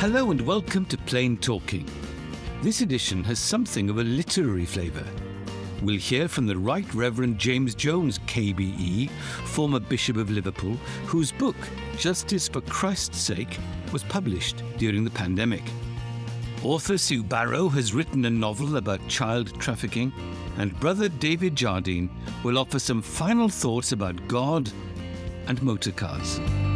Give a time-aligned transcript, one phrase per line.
[0.00, 1.86] Hello and welcome to Plain Talking.
[2.62, 5.04] This edition has something of a literary flavour.
[5.82, 9.10] We'll hear from the Right Reverend James Jones, KBE,
[9.44, 11.54] former Bishop of Liverpool, whose book,
[11.98, 13.58] Justice for Christ's Sake,
[13.92, 15.64] was published during the pandemic.
[16.64, 20.14] Author Sue Barrow has written a novel about child trafficking,
[20.56, 22.08] and Brother David Jardine
[22.42, 24.72] will offer some final thoughts about God
[25.46, 26.69] and motorcars.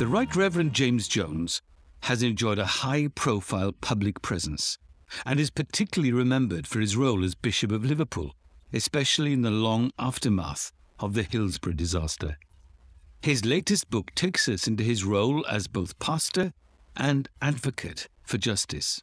[0.00, 1.60] The Right Reverend James Jones
[2.04, 4.78] has enjoyed a high profile public presence
[5.26, 8.34] and is particularly remembered for his role as Bishop of Liverpool,
[8.72, 12.38] especially in the long aftermath of the Hillsborough disaster.
[13.20, 16.54] His latest book takes us into his role as both pastor
[16.96, 19.02] and advocate for justice.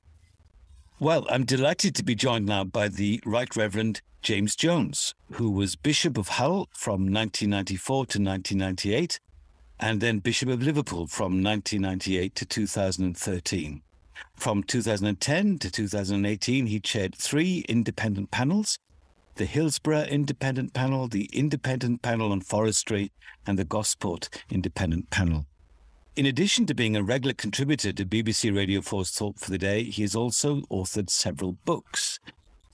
[1.00, 5.76] Well, I'm delighted to be joined now by the Right Reverend James Jones, who was
[5.76, 9.20] Bishop of Hull from 1994 to 1998
[9.80, 13.82] and then Bishop of Liverpool from 1998 to 2013.
[14.36, 18.78] From 2010 to 2018, he chaired three independent panels
[19.36, 23.12] the Hillsborough Independent Panel, the Independent Panel on Forestry,
[23.46, 25.46] and the Gosport Independent Panel.
[26.16, 29.84] In addition to being a regular contributor to BBC Radio 4's Thought for the Day,
[29.84, 32.20] he has also authored several books,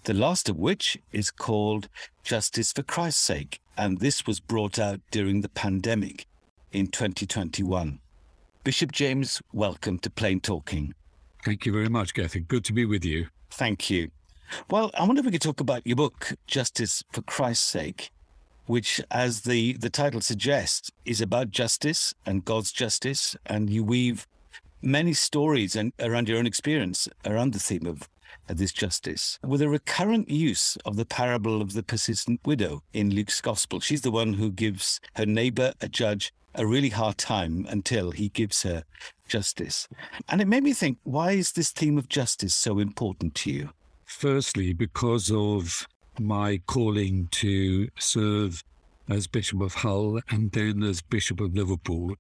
[0.05, 1.89] the last of which is called
[2.23, 6.27] Justice for Christ's Sake, and this was brought out during the pandemic
[6.73, 7.99] in 2021.
[8.63, 10.93] Bishop James, welcome to Plain Talking.
[11.45, 12.43] Thank you very much, Gethin.
[12.43, 13.27] Good to be with you.
[13.51, 14.09] Thank you.
[14.69, 18.11] Well, I wonder if we could talk about your book, Justice for Christ's Sake,
[18.65, 23.35] which, as the, the title suggests, is about justice and God's justice.
[23.45, 24.27] And you weave
[24.81, 28.09] many stories and around your own experience around the theme of
[28.47, 33.41] this justice, with a recurrent use of the parable of the persistent widow in Luke's
[33.41, 33.79] gospel.
[33.79, 38.29] She's the one who gives her neighbor, a judge, a really hard time until he
[38.29, 38.83] gives her
[39.27, 39.87] justice.
[40.29, 43.69] And it made me think why is this theme of justice so important to you?
[44.05, 45.87] Firstly, because of
[46.19, 48.63] my calling to serve
[49.09, 52.15] as Bishop of Hull and then as Bishop of Liverpool,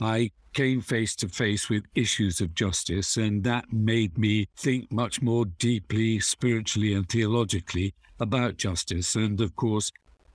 [0.00, 5.20] I came face to face with issues of justice, and that made me think much
[5.20, 9.14] more deeply, spiritually, and theologically about justice.
[9.16, 9.90] And of course,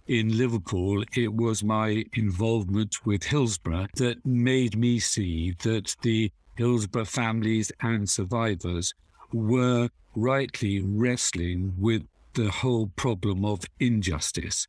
[0.09, 7.05] in Liverpool, it was my involvement with Hillsborough that made me see that the Hillsborough
[7.05, 8.95] families and survivors
[9.31, 12.01] were rightly wrestling with
[12.33, 14.67] the whole problem of injustice.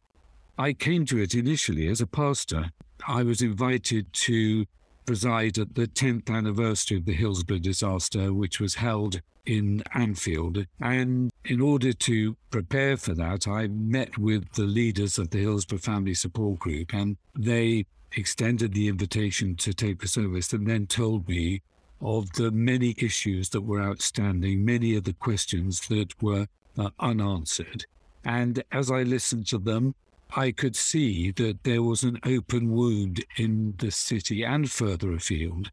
[0.58, 2.70] I came to it initially as a pastor.
[3.08, 4.66] I was invited to
[5.10, 10.66] preside at the 10th anniversary of the Hillsborough disaster, which was held in Anfield.
[10.80, 15.80] And in order to prepare for that, I met with the leaders of the Hillsborough
[15.80, 21.28] Family Support Group, and they extended the invitation to take the service and then told
[21.28, 21.62] me
[22.00, 26.46] of the many issues that were outstanding, many of the questions that were
[26.78, 27.84] uh, unanswered.
[28.24, 29.96] And as I listened to them,
[30.36, 35.70] I could see that there was an open wound in the city and further afield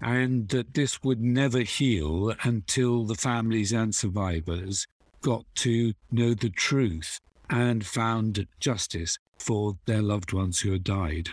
[0.00, 4.88] and that this would never heal until the families and survivors
[5.20, 11.30] got to know the truth and found justice for their loved ones who had died.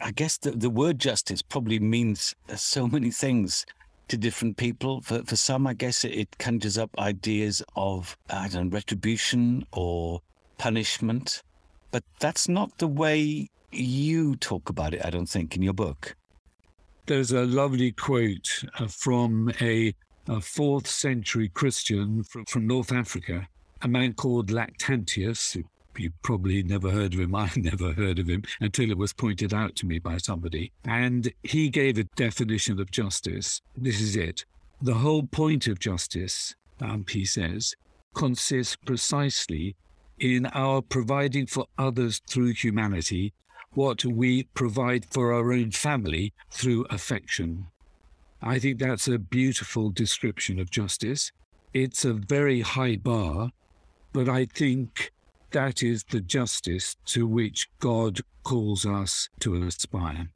[0.00, 3.64] I guess the, the word justice probably means uh, so many things
[4.08, 5.00] to different people.
[5.00, 9.66] For, for some, I guess it, it conjures up ideas of, I don't know, retribution
[9.72, 10.20] or
[10.58, 11.42] punishment.
[11.90, 16.16] But that's not the way you talk about it, I don't think, in your book.
[17.06, 19.94] There's a lovely quote uh, from a,
[20.28, 23.48] a, fourth century Christian from, from North Africa,
[23.80, 25.62] a man called Lactantius.
[25.96, 27.34] You probably never heard of him.
[27.34, 30.70] I never heard of him until it was pointed out to me by somebody.
[30.84, 33.62] And he gave a definition of justice.
[33.76, 34.44] This is it.
[34.80, 37.74] The whole point of justice, um, he says,
[38.14, 39.74] consists precisely
[40.20, 43.32] in our providing for others through humanity
[43.74, 47.66] what we provide for our own family through affection.
[48.42, 51.32] I think that's a beautiful description of justice.
[51.74, 53.50] It's a very high bar,
[54.12, 55.12] but I think
[55.50, 60.30] that is the justice to which God calls us to aspire.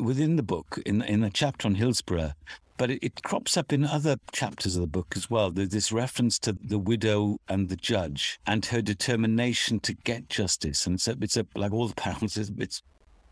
[0.00, 2.32] Within the book, in, in a chapter on Hillsborough,
[2.76, 5.50] but it, it, crops up in other chapters of the book as well.
[5.50, 10.86] There's this reference to the widow and the judge and her determination to get justice.
[10.86, 12.82] And a, it's a, like all the parables, it's, it's,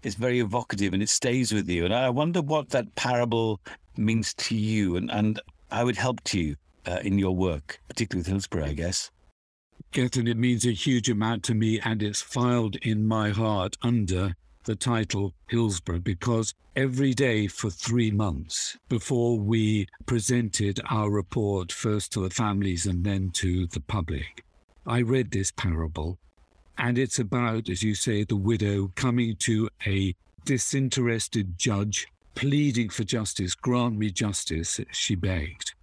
[0.03, 1.85] it's very evocative and it stays with you.
[1.85, 3.61] And I wonder what that parable
[3.97, 6.57] means to you and, and how it helped you
[6.87, 9.11] uh, in your work, particularly with Hillsborough, I guess.
[9.93, 14.35] Gethin, it means a huge amount to me and it's filed in my heart under
[14.65, 22.13] the title Hillsborough because every day for three months before we presented our report first
[22.13, 24.45] to the families and then to the public,
[24.87, 26.19] I read this parable.
[26.77, 30.15] And it's about, as you say, the widow coming to a
[30.45, 35.75] disinterested judge, pleading for justice, grant me justice, she begged.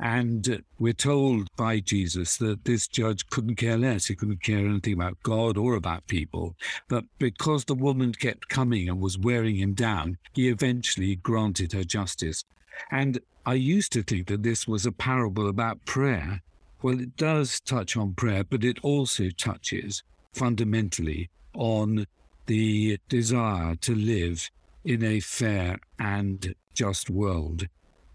[0.00, 4.06] And we're told by Jesus that this judge couldn't care less.
[4.06, 6.54] He couldn't care anything about God or about people.
[6.88, 11.84] But because the woman kept coming and was wearing him down, he eventually granted her
[11.84, 12.44] justice.
[12.90, 16.42] And I used to think that this was a parable about prayer.
[16.80, 22.06] Well, it does touch on prayer, but it also touches fundamentally on
[22.46, 24.48] the desire to live
[24.84, 27.66] in a fair and just world.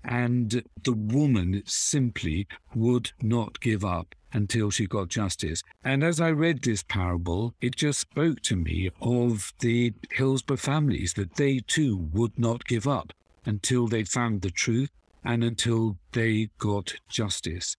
[0.04, 5.64] And the woman simply would not give up until she got justice.
[5.84, 11.14] And as I read this parable, it just spoke to me of the Hillsborough families
[11.14, 13.14] that they too would not give up
[13.46, 14.90] until they found the truth
[15.24, 17.78] and until they got justice.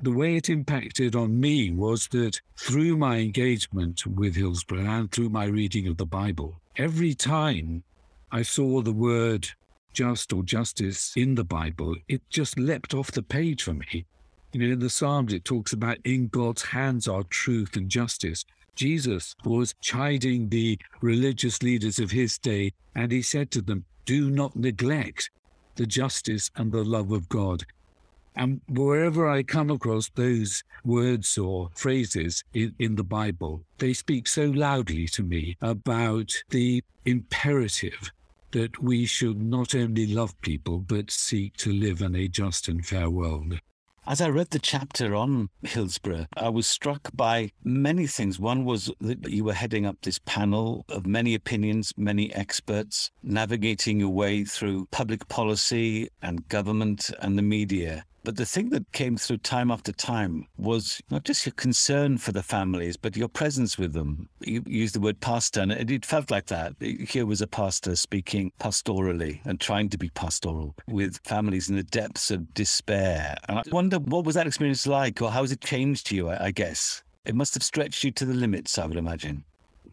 [0.00, 5.30] The way it impacted on me was that through my engagement with Hillsborough and through
[5.30, 7.82] my reading of the Bible, every time
[8.30, 9.48] I saw the word
[9.96, 14.04] just or justice in the Bible, it just leapt off the page for me.
[14.52, 18.44] You know, in the Psalms, it talks about in God's hands are truth and justice.
[18.74, 24.28] Jesus was chiding the religious leaders of his day, and he said to them, Do
[24.28, 25.30] not neglect
[25.76, 27.64] the justice and the love of God.
[28.34, 34.28] And wherever I come across those words or phrases in, in, the Bible, they speak
[34.28, 38.10] so loudly to me about the imperative
[38.52, 42.84] that we should not only love people, but seek to live in a just and
[42.86, 43.60] fair world.
[44.08, 48.38] As I read the chapter on Hillsborough, I was struck by many things.
[48.38, 53.98] One was that you were heading up this panel of many opinions, many experts, navigating
[53.98, 58.04] your way through public policy and government and the media.
[58.26, 62.32] But the thing that came through time after time was not just your concern for
[62.32, 64.28] the families, but your presence with them.
[64.40, 66.74] You used the word pastor, and it felt like that.
[66.80, 71.84] Here was a pastor speaking pastorally and trying to be pastoral with families in the
[71.84, 73.36] depths of despair.
[73.48, 76.50] And I wonder, what was that experience like, or how has it changed you, I
[76.50, 77.04] guess?
[77.26, 79.44] It must have stretched you to the limits, I would imagine.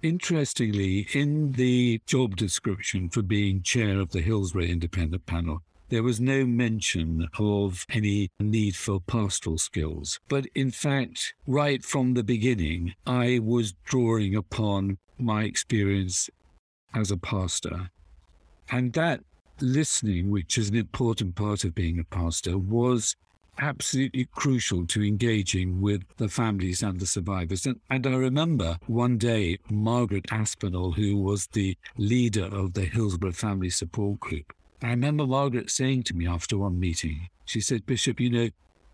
[0.01, 5.61] Interestingly, in the job description for being chair of the Hillsborough Independent Panel,
[5.93, 10.19] there was no mention of any need for pastoral skills.
[10.27, 16.31] But in fact, right from the beginning, I was drawing upon my experience
[16.95, 17.91] as a pastor.
[18.71, 19.19] And that
[19.61, 23.15] listening, which is an important part of being a pastor, was
[23.59, 27.67] absolutely crucial to engaging with the families and the survivors.
[27.67, 33.33] And, and, I remember one day, Margaret Aspinall, who was the leader of the Hillsborough
[33.33, 38.19] Family Support Group, I remember Margaret saying to me after one meeting, she said, Bishop,
[38.19, 38.49] you know,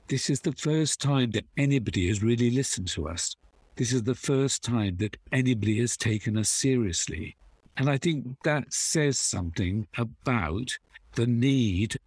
[0.08, 3.36] this is the first time that anybody has really listened to us.
[3.76, 7.36] This is the first time that anybody has taken us seriously.
[7.76, 10.78] And I think that says something about
[11.16, 11.98] the need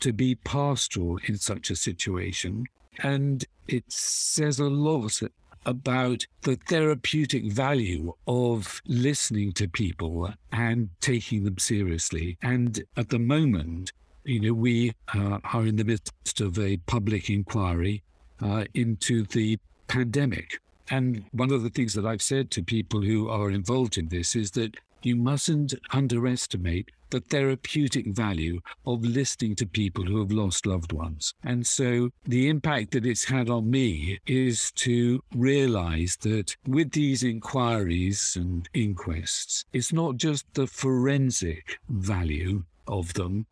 [0.00, 2.66] to be pastoral in such a situation.
[3.02, 5.22] And it says a lot
[5.66, 12.38] about the therapeutic value of listening to people and taking them seriously.
[12.42, 13.92] And at the moment,
[14.24, 18.02] you know, we uh, are in the midst of a public inquiry
[18.42, 20.60] uh, into the pandemic.
[20.90, 24.34] And one of the things that I've said to people who are involved in this
[24.34, 30.66] is that you mustn't underestimate the therapeutic value of listening to people who have lost
[30.66, 31.34] loved ones.
[31.44, 37.22] And so the impact that it's had on me is to realize that with these
[37.22, 43.46] inquiries and inquests, it's not just the forensic value of them,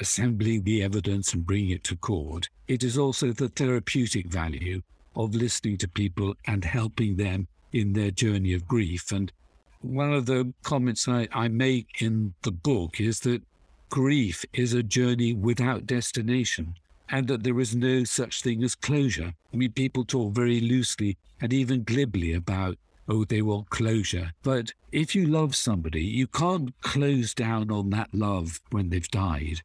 [0.00, 4.80] assembling the evidence and bringing it to court, it is also the therapeutic value
[5.16, 9.10] of listening to people and helping them in their journey of grief.
[9.12, 9.32] And
[9.80, 13.42] one of the comments I, I make in the book is that
[13.90, 16.74] grief is a journey without destination
[17.08, 19.32] and that there is no such thing as closure.
[19.52, 22.76] I mean, people talk very loosely and even glibly about,
[23.08, 24.32] oh, they want closure.
[24.42, 29.62] But if you love somebody, you can't close down on that love when they've died.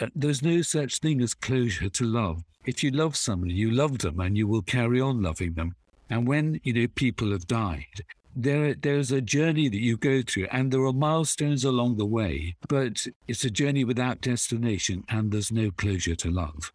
[0.00, 2.42] Uh, there's no such thing as closure to love.
[2.66, 5.76] If you love somebody, you love them and you will carry on loving them.
[6.10, 10.46] And when, you know, people have died, there there's a journey that you go through
[10.50, 15.52] and there are milestones along the way but it's a journey without destination and there's
[15.52, 16.72] no closure to love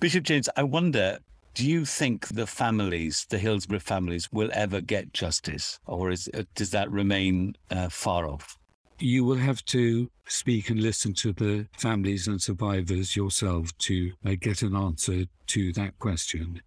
[0.00, 1.18] bishop james i wonder
[1.54, 6.42] do you think the families the hillsborough families will ever get justice or is uh,
[6.54, 8.58] does that remain uh, far off
[9.00, 14.34] you will have to speak and listen to the families and survivors yourself to uh,
[14.40, 16.60] get an answer to that question.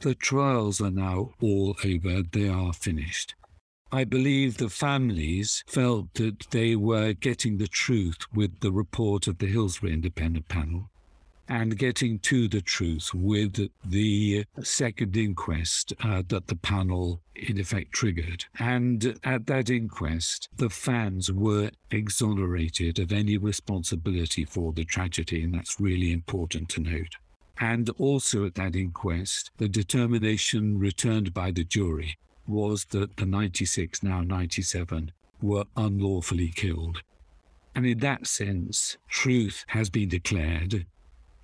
[0.00, 3.34] The trials are now all over, they are finished.
[3.92, 9.38] I believe the families felt that they were getting the truth with the report of
[9.38, 10.90] the Hillsborough Independent Panel
[11.48, 17.92] and getting to the truth with the second inquest uh, that the panel in effect
[17.92, 18.44] triggered.
[18.58, 25.54] And at that inquest, the fans were exonerated of any responsibility for the tragedy, and
[25.54, 27.16] that's really important to note.
[27.58, 34.02] And also at that inquest, the determination returned by the jury was that the 96,
[34.02, 37.02] now 97, were unlawfully killed.
[37.74, 40.86] And in that sense, truth has been declared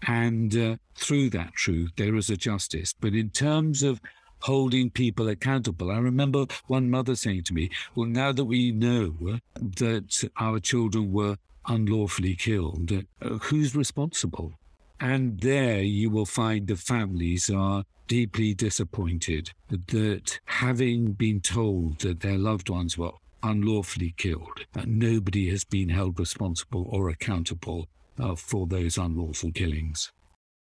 [0.06, 2.94] and uh, through that truth, there is a justice.
[2.98, 4.00] But in terms of
[4.40, 9.38] holding people accountable, I remember one mother saying to me, Well, now that we know
[9.54, 14.54] that our children were unlawfully killed, uh, who's responsible?
[15.02, 22.20] And there you will find the families are deeply disappointed that having been told that
[22.20, 23.10] their loved ones were
[23.42, 30.12] unlawfully killed, that nobody has been held responsible or accountable uh, for those unlawful killings.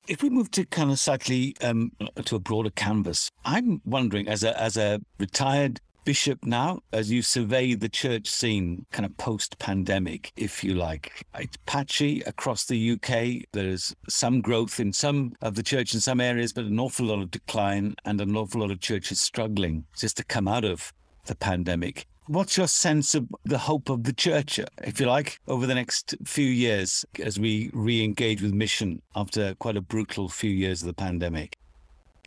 [0.06, 1.94] If we move to kind of slightly um,
[2.26, 7.22] to a broader canvas, I'm wondering, as a as a retired bishop now, as you
[7.22, 12.92] survey the church scene, kind of post pandemic, if you like, it's patchy across the
[12.92, 13.46] UK.
[13.52, 17.22] There's some growth in some of the church in some areas, but an awful lot
[17.22, 20.94] of decline and an awful lot of churches struggling just to come out of
[21.26, 22.06] the pandemic.
[22.28, 26.16] What's your sense of the hope of the church, if you like, over the next
[26.24, 30.88] few years as we re engage with mission after quite a brutal few years of
[30.88, 31.58] the pandemic?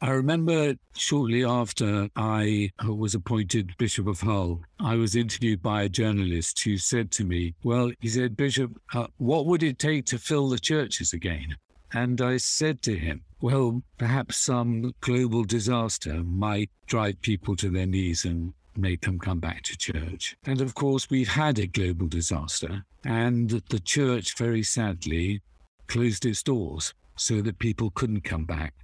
[0.01, 5.89] I remember shortly after I was appointed Bishop of Hull, I was interviewed by a
[5.89, 10.19] journalist who said to me, Well, he said, Bishop, uh, what would it take to
[10.19, 11.57] fill the churches again?
[11.93, 17.87] And I said to him, Well, perhaps some global disaster might drive people to their
[17.87, 20.37] knees and make them come back to church.
[20.47, 25.43] And of course, we've had a global disaster, and the church very sadly
[25.89, 28.75] closed its doors so that people couldn't come back.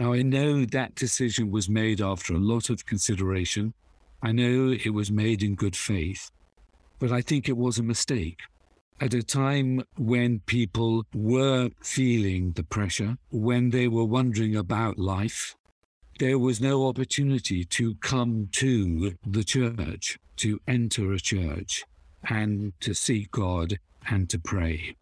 [0.00, 3.74] Now, I know that decision was made after a lot of consideration.
[4.22, 6.32] I know it was made in good faith,
[6.98, 8.40] but I think it was a mistake.
[9.00, 15.54] At a time when people were feeling the pressure, when they were wondering about life,
[16.18, 21.84] there was no opportunity to come to the church, to enter a church,
[22.28, 24.96] and to seek God and to pray.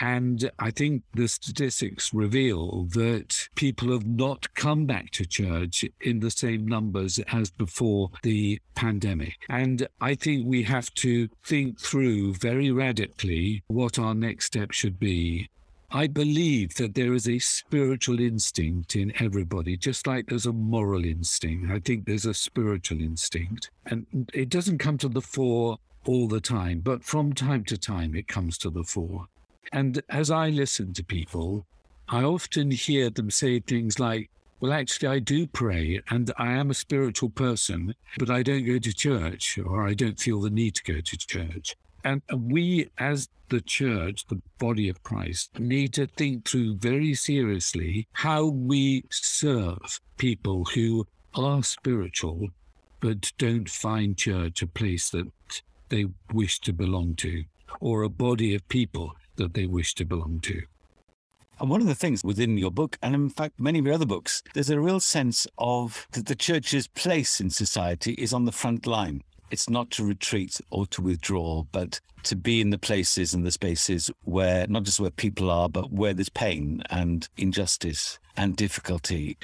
[0.00, 6.20] And I think the statistics reveal that people have not come back to church in
[6.20, 9.36] the same numbers as before the pandemic.
[9.48, 14.98] And I think we have to think through very radically what our next step should
[14.98, 15.48] be
[15.92, 21.04] I believe that there is a spiritual instinct in everybody, just like there's a moral
[21.04, 21.68] instinct.
[21.68, 23.70] I think there's a spiritual instinct.
[23.86, 28.14] And it doesn't come to the fore all the time, but from time to time
[28.14, 29.26] it comes to the fore.
[29.72, 31.66] And as I listen to people,
[32.08, 36.70] I often hear them say things like, well, actually, I do pray and I am
[36.70, 40.74] a spiritual person, but I don't go to church or I don't feel the need
[40.76, 41.76] to go to church.
[42.04, 48.06] And we, as the church, the body of Christ, need to think through very seriously
[48.12, 52.48] how we serve people who are spiritual
[53.00, 55.30] but don't find church a place that
[55.88, 57.44] they wish to belong to
[57.80, 60.62] or a body of people that they wish to belong to.
[61.58, 64.06] And one of the things within your book, and in fact many of your other
[64.06, 68.52] books, there's a real sense of that the church's place in society is on the
[68.52, 73.34] front line it's not to retreat or to withdraw, but to be in the places
[73.34, 78.18] and the spaces where not just where people are, but where there's pain and injustice
[78.36, 79.36] and difficulty.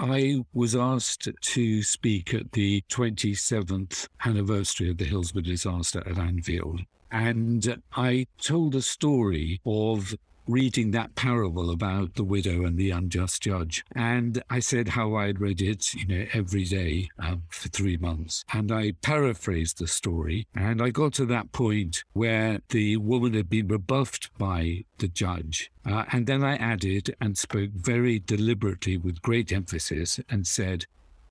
[0.00, 6.82] I was asked to speak at the 27th anniversary of the Hillsborough disaster at Anfield.
[7.10, 10.14] And I told a story of
[10.48, 13.84] reading that parable about the widow and the unjust judge.
[13.94, 18.44] And I said how I'd read it, you know, every day um, for three months.
[18.52, 20.46] And I paraphrased the story.
[20.54, 25.70] And I got to that point where the woman had been rebuffed by the judge.
[25.84, 30.86] Uh, and then I added and spoke very deliberately with great emphasis and said,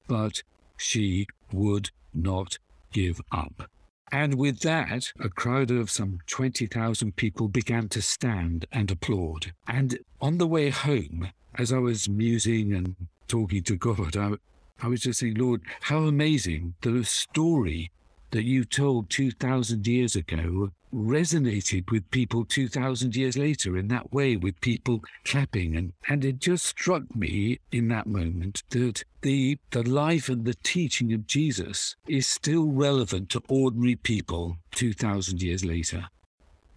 [0.07, 0.43] but
[0.77, 2.59] she would not
[2.91, 3.69] give up.
[4.11, 9.53] And with that, a crowd of some 20,000 people began to stand and applaud.
[9.67, 12.95] And on the way home, as I was musing and
[13.27, 14.33] talking to God, I,
[14.81, 17.91] I was just saying, Lord, how amazing the story
[18.31, 24.35] that you told 2,000 years ago resonated with people 2,000 years later in that way,
[24.35, 25.75] with people clapping.
[25.75, 30.55] And, and it just struck me in that moment that the, the life and the
[30.55, 36.07] teaching of Jesus is still relevant to ordinary people 2,000 years later.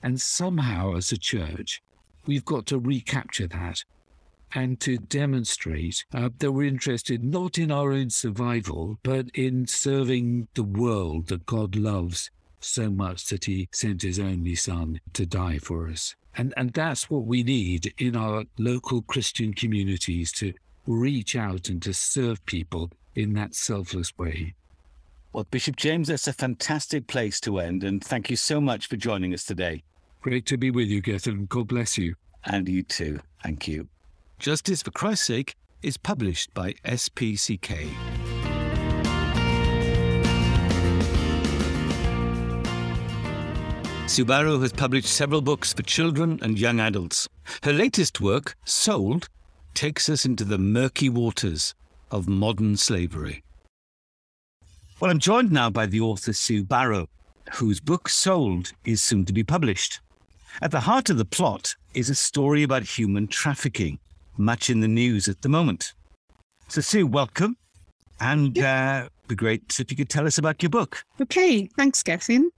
[0.03, 1.83] And somehow, as a church,
[2.27, 3.85] we've got to recapture that
[4.55, 10.49] and to demonstrate uh, that we're interested not in our own survival, but in serving
[10.55, 12.31] the world that God loves
[12.61, 16.15] so much that he sent his only son to die for us.
[16.37, 20.53] And, and that's what we need in our local Christian communities to
[20.87, 24.55] reach out and to serve people in that selfless way.
[25.33, 27.85] Well, Bishop James, that's a fantastic place to end.
[27.85, 29.83] And thank you so much for joining us today.
[30.23, 31.47] Great to be with you, Gethin.
[31.47, 32.15] God bless you.
[32.45, 33.21] And you too.
[33.43, 33.89] Thank you.
[34.41, 37.91] Justice for Christ's Sake is published by SPCK.
[44.09, 47.29] Sue Barrow has published several books for children and young adults.
[47.65, 49.29] Her latest work, Sold,
[49.75, 51.75] takes us into the murky waters
[52.11, 53.45] of modern slavery.
[55.01, 57.11] Well, I'm joined now by the author Sue Barrow,
[57.57, 60.01] whose book Sold is soon to be published.
[60.63, 63.99] At the heart of the plot is a story about human trafficking
[64.37, 65.93] much in the news at the moment.
[66.69, 67.57] So, Sue, welcome.
[68.21, 71.05] And uh, be great if you could tell us about your book.
[71.21, 72.51] Okay, thanks, Gethin.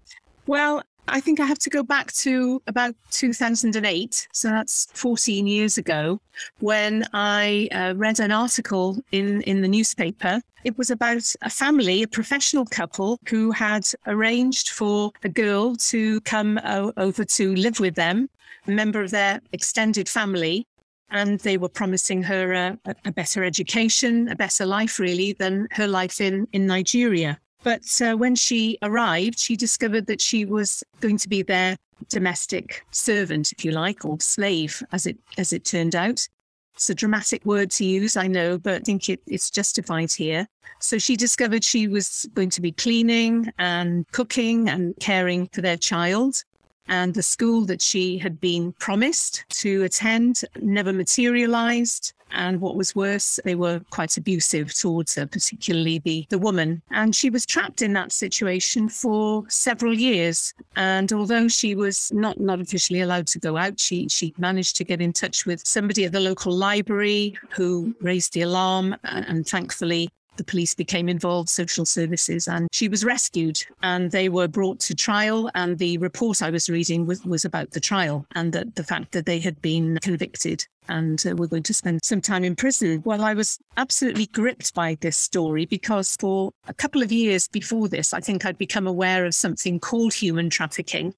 [0.47, 4.29] Well, I think I have to go back to about 2008.
[4.33, 6.21] So that's 14 years ago
[6.61, 10.41] when I uh, read an article in, in the newspaper.
[10.65, 16.21] It was about a family, a professional couple who had arranged for a girl to
[16.21, 18.31] come o- over to live with them,
[18.69, 20.67] a member of their extended family
[21.13, 25.87] and they were promising her a, a, better education, a better life, really, than her
[25.87, 27.39] life in, in Nigeria.
[27.63, 31.77] But uh, when she arrived, she discovered that she was going to be their
[32.09, 36.27] domestic servant, if you like, or slave, as it as it turned out.
[36.75, 40.49] It's a dramatic word to use, I know, but I think it, it's justified here.
[40.81, 45.77] So she discovered she was going to be cleaning and cooking and caring for their
[45.77, 46.43] child
[46.89, 52.13] and the school that she had been promised to attend never materialized.
[52.35, 56.81] And what was worse, they were quite abusive towards her, particularly the, the woman.
[56.91, 60.55] And she was trapped in that situation for several years.
[60.75, 64.85] And although she was not, not officially allowed to go out, she, she managed to
[64.85, 68.97] get in touch with somebody at the local library who raised the alarm.
[69.05, 74.49] And thankfully, the police became involved, social services, and she was rescued and they were
[74.49, 75.51] brought to trial.
[75.55, 79.13] And the report I was reading was, was about the trial and that the fact
[79.13, 83.03] that they had been convicted and uh, were going to spend some time in prison.
[83.05, 87.89] Well, I was absolutely gripped by this story because for a couple of years before
[87.89, 91.15] this, I think I'd become aware of something called human trafficking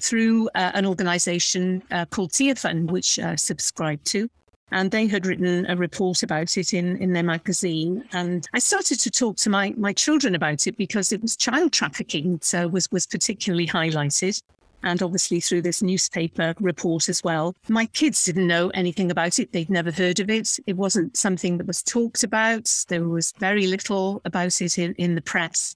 [0.00, 4.28] through uh, an organization uh, called Tearfund, which I subscribed to
[4.70, 8.04] and they had written a report about it in, in their magazine.
[8.12, 11.72] And I started to talk to my, my children about it because it was child
[11.72, 14.42] trafficking so was, was particularly highlighted.
[14.82, 17.56] And obviously through this newspaper report as well.
[17.68, 19.52] My kids didn't know anything about it.
[19.52, 20.58] They'd never heard of it.
[20.66, 22.84] It wasn't something that was talked about.
[22.88, 25.74] There was very little about it in, in the press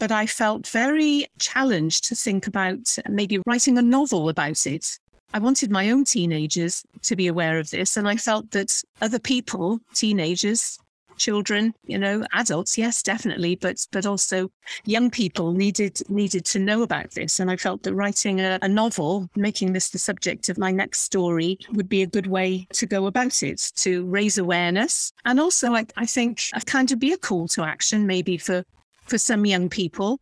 [0.00, 4.98] but I felt very challenged to think about maybe writing a novel about it.
[5.32, 7.96] I wanted my own teenagers to be aware of this.
[7.96, 10.78] And I felt that other people, teenagers,
[11.20, 14.50] children, you know, adults, yes, definitely, but but also
[14.86, 17.38] young people needed needed to know about this.
[17.38, 21.00] And I felt that writing a, a novel, making this the subject of my next
[21.00, 25.12] story, would be a good way to go about it, to raise awareness.
[25.24, 28.64] And also I, I think a kind of be a call to action, maybe for
[29.04, 30.18] for some young people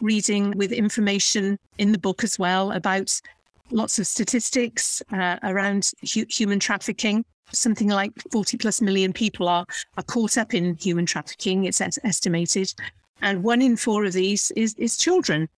[0.00, 3.20] reading with information in the book as well about
[3.70, 7.24] lots of statistics uh, around hu- human trafficking.
[7.52, 9.64] Something like 40 plus million people are,
[9.96, 12.74] are caught up in human trafficking, it's estimated.
[13.22, 15.48] And one in four of these is, is children.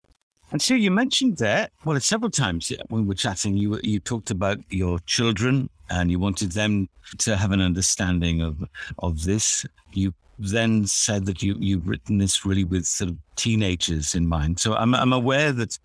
[0.52, 4.30] And so you mentioned that, well, several times when we were chatting, you, you talked
[4.30, 8.56] about your children and you wanted them to have an understanding of,
[8.98, 9.64] of this.
[9.92, 14.58] You then said that you, you've written this really with sort of teenagers in mind.
[14.58, 15.78] So I'm, I'm aware that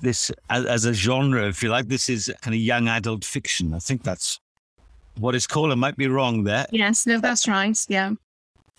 [0.00, 1.88] this as, as, a genre, if you like.
[1.88, 3.74] This is kind of young adult fiction.
[3.74, 4.40] I think that's
[5.18, 5.72] what it's called.
[5.72, 6.66] I might be wrong there.
[6.70, 7.78] Yes, no, that's right.
[7.88, 8.12] Yeah.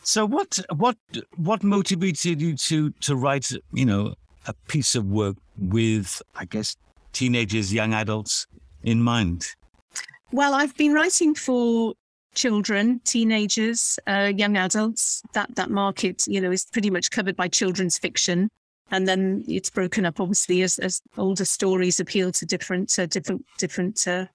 [0.03, 0.97] So what what
[1.37, 4.15] what motivated you to to write you know
[4.47, 6.75] a piece of work with I guess
[7.13, 8.47] teenagers, young adults
[8.83, 9.47] in mind?
[10.31, 11.93] Well, I've been writing for
[12.33, 15.21] children, teenagers, uh, young adults.
[15.33, 18.49] That that market, you know, is pretty much covered by children's fiction
[18.91, 23.45] and then it's broken up obviously as, as older stories appeal to different uh, different
[23.57, 24.25] different uh,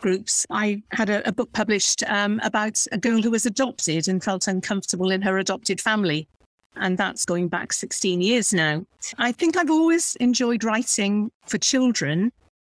[0.00, 0.46] groups.
[0.50, 4.48] I had a, a book published um, about a girl who was adopted and felt
[4.48, 6.28] uncomfortable in her adopted family.
[6.78, 8.84] And that's going back 16 years now.
[9.18, 12.32] I think I've always enjoyed writing for children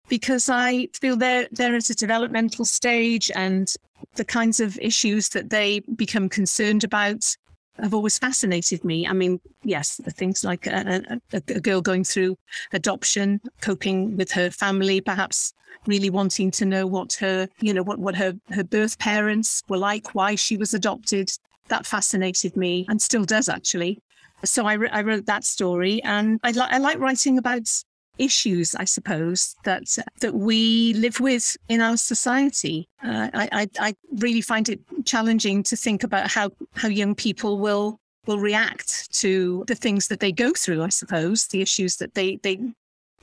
[0.10, 3.74] because I feel they're, they're at a developmental stage and
[4.16, 7.38] the kinds of issues that they become concerned about
[7.80, 9.08] have always fascinated me.
[9.08, 12.38] I mean, yes, the things like a, a, a, girl going through
[12.72, 15.54] adoption, coping with her family, perhaps
[15.88, 19.78] really wanting to know what her, you know, what, what her, her birth parents were
[19.78, 21.32] like, why she was adopted.
[21.70, 24.00] That fascinated me and still does actually.
[24.44, 27.70] So I, I wrote that story and I, li- I like writing about
[28.18, 32.88] issues, I suppose, that that we live with in our society.
[33.04, 37.60] Uh, I, I, I really find it challenging to think about how how young people
[37.60, 40.84] will will react to the things that they go through.
[40.84, 42.60] I suppose the issues that they they.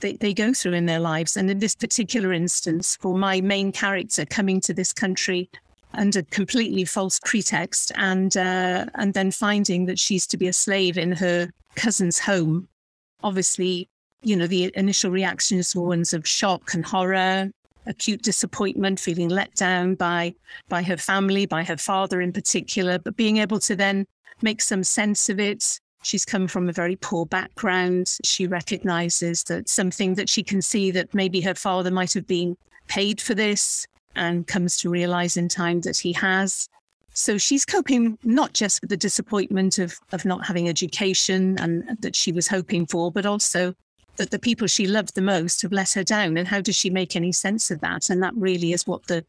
[0.01, 1.37] They, they go through in their lives.
[1.37, 5.51] And in this particular instance, for my main character coming to this country
[5.93, 10.97] under completely false pretext and uh, and then finding that she's to be a slave
[10.97, 12.67] in her cousin's home
[13.23, 13.89] obviously
[14.23, 17.51] you know, the initial reactions were ones of shock and horror,
[17.87, 20.35] acute disappointment, feeling let down by
[20.69, 24.07] by her family, by her father in particular, but being able to then
[24.43, 25.81] make some sense of it.
[26.03, 28.17] She's come from a very poor background.
[28.25, 32.57] She recognizes that something that she can see that maybe her father might have been
[32.89, 36.69] paid for this and comes to realize in time that he has.
[37.13, 42.17] So she's coping not just with the disappointment of, of not having education and that
[42.17, 43.75] she was hoping for, but also
[44.21, 46.91] that the people she loved the most have let her down and how does she
[46.91, 48.11] make any sense of that?
[48.11, 49.25] And that really is what the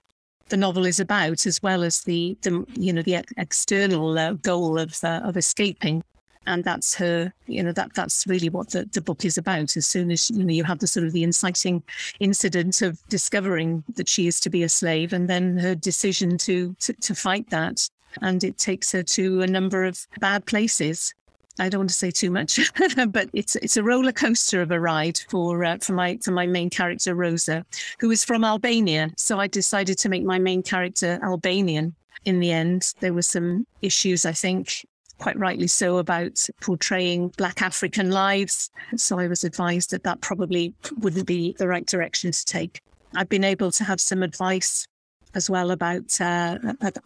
[0.49, 4.77] the novel is about as well as the the you know the external uh, goal
[4.77, 6.03] of uh, of escaping.
[6.45, 9.77] And that's her you know that that's really what the, the book is about.
[9.77, 11.81] As soon as you know you have the sort of the inciting
[12.19, 16.75] incident of discovering that she is to be a slave and then her decision to
[16.81, 17.89] to, to fight that.
[18.21, 21.13] And it takes her to a number of bad places
[21.59, 22.59] I don't want to say too much,
[23.09, 26.45] but it's it's a roller coaster of a ride for uh, for my for my
[26.45, 27.65] main character Rosa,
[27.99, 29.11] who is from Albania.
[29.17, 31.95] So I decided to make my main character Albanian.
[32.25, 34.85] In the end, there were some issues, I think,
[35.17, 38.69] quite rightly so, about portraying Black African lives.
[38.95, 42.81] So I was advised that that probably wouldn't be the right direction to take.
[43.15, 44.85] I've been able to have some advice
[45.33, 46.57] as well about uh,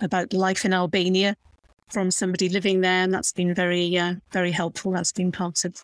[0.02, 1.36] about life in Albania
[1.90, 4.92] from somebody living there, and that's been very uh, very helpful.
[4.92, 5.84] That's been part of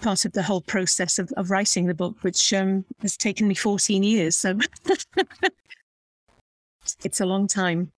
[0.00, 3.54] part of the whole process of, of writing the book, which um, has taken me
[3.54, 4.36] 14 years.
[4.36, 4.58] So
[7.04, 7.92] it's a long time.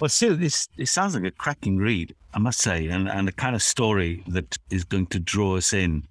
[0.00, 3.32] Well, still, this it sounds like a cracking read, I must say, and, and a
[3.32, 6.04] kind of story that is going to draw us in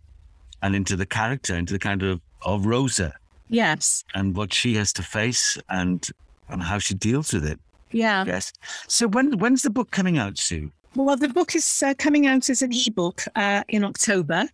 [0.62, 3.16] and into the character, into the kind of of Rosa.
[3.50, 4.04] Yes.
[4.14, 6.08] And what she has to face and
[6.48, 7.60] and how she deals with it.
[7.92, 8.26] Yeah.
[8.26, 8.54] Yes.
[8.88, 10.72] So when when's the book coming out, Sue?
[10.96, 14.50] Well, the book is uh, coming out as an ebook uh, in October.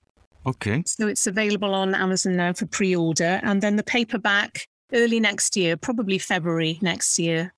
[0.45, 0.83] Okay.
[0.85, 5.75] So it's available on Amazon now for pre-order, and then the paperback early next year,
[5.75, 7.53] probably February next year.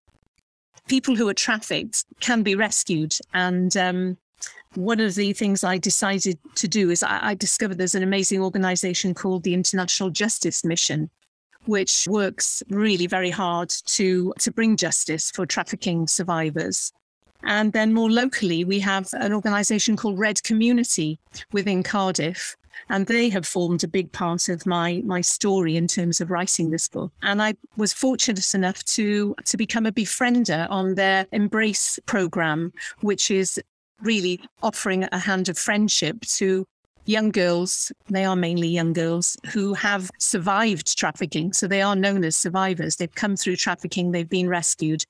[0.87, 4.17] People who are trafficked can be rescued, and um,
[4.75, 8.41] one of the things I decided to do is I, I discovered there's an amazing
[8.41, 11.09] organization called the International Justice Mission,
[11.67, 16.91] which works really very hard to, to bring justice for trafficking survivors.
[17.43, 21.19] And then more locally, we have an organization called Red Community
[21.51, 22.56] within Cardiff.
[22.89, 26.69] And they have formed a big part of my my story in terms of writing
[26.69, 27.12] this book.
[27.23, 33.32] And I was fortunate enough to to become a befriender on their Embrace program, which
[33.32, 33.60] is
[34.01, 36.67] really offering a hand of friendship to
[37.08, 41.54] young girls, they are mainly young girls, who have survived trafficking.
[41.54, 42.98] So they are known as survivors.
[42.98, 45.06] They've come through trafficking, they've been rescued,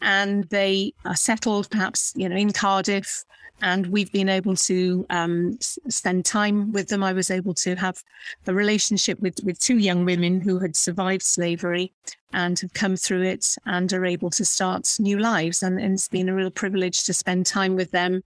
[0.00, 3.24] and they are settled perhaps, you know, in Cardiff.
[3.62, 7.04] And we've been able to um, spend time with them.
[7.04, 8.02] I was able to have
[8.46, 11.92] a relationship with, with two young women who had survived slavery
[12.32, 15.62] and have come through it and are able to start new lives.
[15.62, 18.22] And, and it's been a real privilege to spend time with them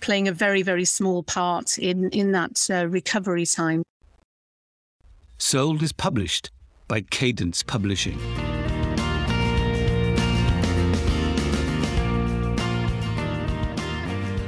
[0.00, 3.82] playing a very, very small part in, in that uh, recovery time.
[5.38, 6.50] Sold is published
[6.86, 8.18] by Cadence Publishing.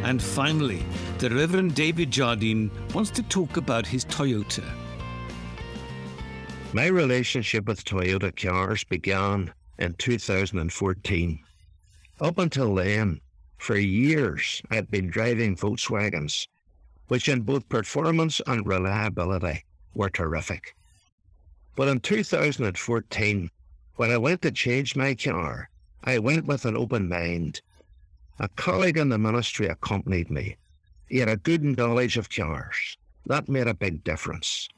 [0.04, 0.84] And finally,
[1.18, 4.64] the Reverend David Jardine wants to talk about his Toyota.
[6.74, 11.38] My relationship with Toyota cars began in 2014.
[12.20, 13.20] Up until then,
[13.62, 16.48] for years, I'd been driving Volkswagens,
[17.06, 20.74] which in both performance and reliability were terrific.
[21.76, 23.50] But in 2014,
[23.94, 25.70] when I went to change my car,
[26.02, 27.62] I went with an open mind.
[28.40, 30.56] A colleague in the ministry accompanied me.
[31.08, 32.96] He had a good knowledge of cars.
[33.26, 34.68] That made a big difference.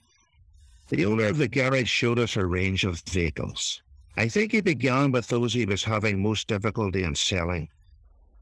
[0.90, 3.80] The owner of the garage showed us a range of vehicles.
[4.18, 7.70] I think he began with those he was having most difficulty in selling,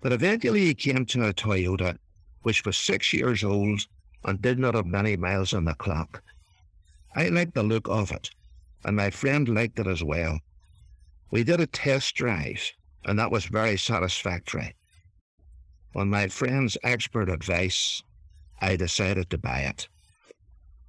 [0.03, 1.97] but eventually he came to a Toyota,
[2.43, 3.87] which was six years old
[4.25, 6.23] and did not have many miles on the clock.
[7.15, 8.31] I liked the look of it,
[8.85, 10.41] and my friend liked it as well.
[11.31, 12.73] We did a test drive,
[13.05, 14.75] and that was very satisfactory.
[15.95, 18.03] On my friend's expert advice,
[18.61, 19.89] I decided to buy it.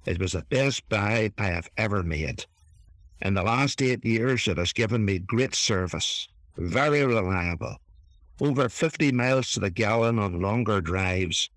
[0.06, 2.46] It was the best buy I have ever made.
[3.20, 7.76] In the last eight years, it has given me great service, very reliable,
[8.40, 11.50] over 50 miles to the gallon on longer drives,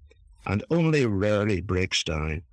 [0.46, 2.44] and only rarely breaks down.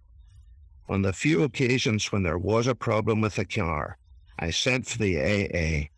[0.89, 3.99] On the few occasions when there was a problem with the car,
[4.39, 5.89] I sent for the AA.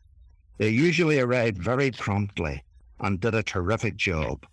[0.58, 2.62] They usually arrived very promptly
[3.00, 4.46] and did a terrific job.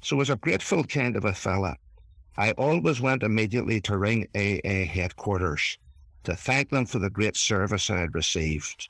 [0.00, 1.76] So, as a grateful kind of a fella,
[2.36, 5.78] I always went immediately to Ring AA headquarters
[6.24, 8.88] to thank them for the great service I had received.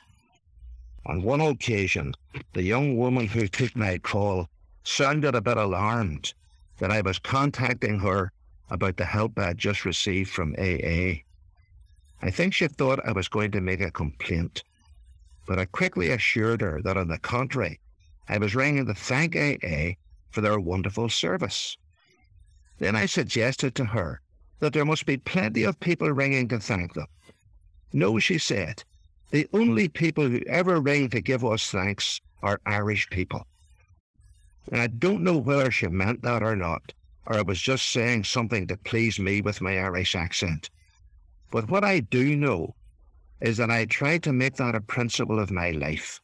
[1.07, 2.15] On one occasion,
[2.55, 4.49] the young woman who took my call
[4.85, 6.33] sounded a bit alarmed
[6.79, 8.33] that I was contacting her
[8.71, 11.21] about the help I had just received from AA.
[12.23, 14.63] I think she thought I was going to make a complaint,
[15.47, 17.81] but I quickly assured her that, on the contrary,
[18.29, 19.97] I was ringing to thank AA
[20.31, 21.77] for their wonderful service.
[22.79, 24.21] Then I suggested to her
[24.61, 27.07] that there must be plenty of people ringing to thank them.
[27.93, 28.83] No, she said,
[29.35, 33.45] the only people who ever ring to give us thanks are Irish people.
[34.71, 36.93] And I don't know whether she meant that or not,
[37.27, 40.71] or I was just saying something to please me with my Irish accent.
[41.51, 42.77] But what I do know
[43.41, 46.21] is that I try to make that a principle of my life.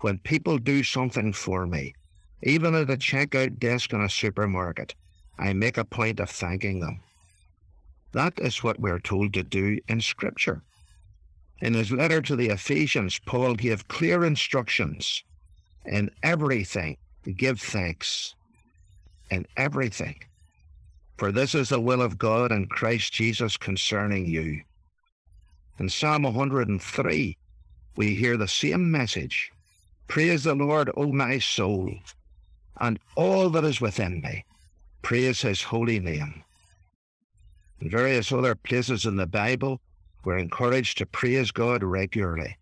[0.00, 1.94] When people do something for me,
[2.42, 4.96] even at a checkout desk in a supermarket,
[5.38, 7.02] I make a point of thanking them.
[8.10, 10.64] That is what we're told to do in Scripture.
[11.62, 15.22] In his letter to the Ephesians, Paul gave clear instructions
[15.86, 16.96] in everything
[17.36, 18.34] give thanks.
[19.30, 20.16] In everything.
[21.16, 24.60] For this is the will of God in Christ Jesus concerning you.
[25.78, 27.38] In Psalm 103,
[27.96, 29.52] we hear the same message
[30.08, 31.94] Praise the Lord, O my soul,
[32.80, 34.44] and all that is within me
[35.02, 36.42] praise his holy name.
[37.80, 39.80] In various other places in the Bible,
[40.24, 42.56] we're encouraged to praise God regularly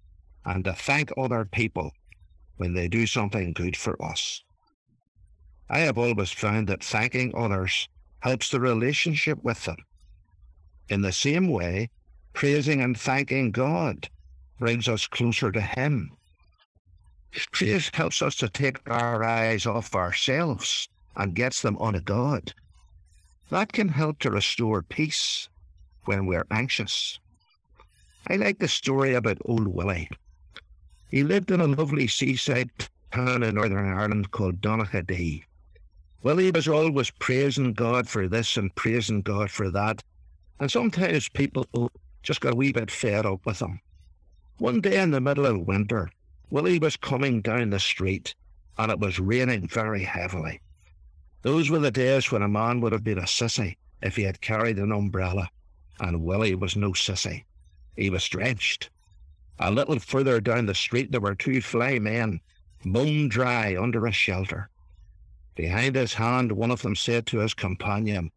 [0.44, 1.92] and to thank other people
[2.56, 4.42] when they do something good for us.
[5.68, 7.88] I have always found that thanking others
[8.20, 9.76] helps the relationship with them.
[10.88, 11.90] In the same way,
[12.32, 14.08] praising and thanking God
[14.58, 16.10] brings us closer to Him.
[17.52, 22.52] Praise helps us to take our eyes off ourselves and gets them on a God.
[23.50, 25.48] That can help to restore peace
[26.04, 27.20] when we're anxious.
[28.26, 30.08] I like the story about old Willie.
[31.10, 32.70] He lived in a lovely seaside
[33.10, 35.44] town in Northern Ireland called Donaghadee.
[36.22, 40.02] Willie was always praising God for this and praising God for that,
[40.60, 41.66] and sometimes people
[42.22, 43.80] just got a wee bit fed up with him.
[44.58, 46.10] One day in the middle of winter,
[46.50, 48.34] Willie was coming down the street,
[48.76, 50.60] and it was raining very heavily.
[51.42, 54.42] Those were the days when a man would have been a sissy if he had
[54.42, 55.48] carried an umbrella,
[56.00, 57.44] and Willie was no sissy.
[57.96, 58.90] He was drenched.
[59.58, 62.40] A little further down the street there were two fly men,
[62.84, 64.70] bone dry under a shelter.
[65.54, 68.30] Behind his hand, one of them said to his companion,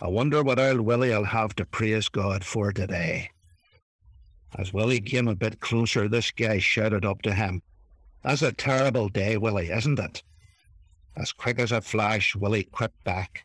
[0.00, 3.30] I wonder what old Willie'll have to praise God for today.
[4.56, 7.62] As Willie came a bit closer, this guy shouted up to him,
[8.22, 10.22] That's a terrible day, Willie, isn't it?
[11.16, 13.44] As quick as a flash, Willie crept back.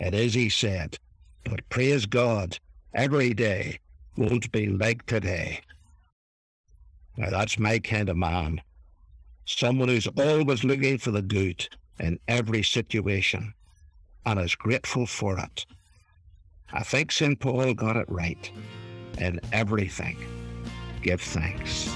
[0.00, 0.98] It is, he said,
[1.44, 2.58] but praise God,
[2.92, 3.78] every day
[4.16, 5.60] won't be like today.
[7.16, 8.60] Now that's my kind of man.
[9.44, 13.54] Someone who's always looking for the good in every situation
[14.24, 15.66] and is grateful for it.
[16.72, 17.38] I think St.
[17.38, 18.50] Paul got it right.
[19.18, 20.16] In everything,
[21.02, 21.94] give thanks.